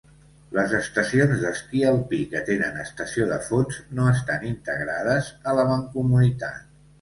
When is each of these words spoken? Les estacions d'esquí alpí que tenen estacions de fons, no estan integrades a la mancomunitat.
Les 0.57 0.71
estacions 0.75 1.43
d'esquí 1.43 1.83
alpí 1.89 2.21
que 2.31 2.41
tenen 2.47 2.79
estacions 2.85 3.29
de 3.35 3.37
fons, 3.49 3.77
no 4.01 4.09
estan 4.15 4.49
integrades 4.53 5.31
a 5.53 5.55
la 5.61 5.69
mancomunitat. 5.75 6.67